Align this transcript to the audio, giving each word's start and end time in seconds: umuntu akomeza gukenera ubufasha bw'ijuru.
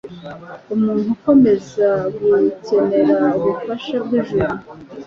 umuntu 0.73 1.07
akomeza 1.15 1.89
gukenera 2.17 3.17
ubufasha 3.37 3.95
bw'ijuru. 4.03 4.53